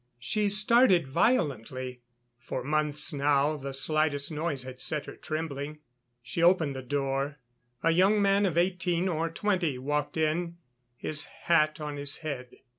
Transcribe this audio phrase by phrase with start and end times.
[0.17, 2.01] She started violently;
[2.39, 5.77] for months now the slightest noise had set her trembling.
[6.23, 7.37] She opened the door.
[7.83, 10.57] A young man of eighteen or twenty walked in,
[10.97, 12.49] his hat on his head.